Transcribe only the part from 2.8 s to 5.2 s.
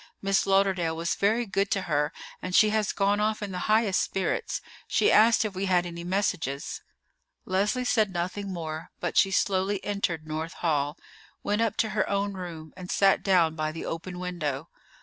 gone off in the highest spirits. She